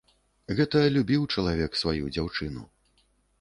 [0.59, 2.67] Гэта любіў чалавек сваю дзяўчыну.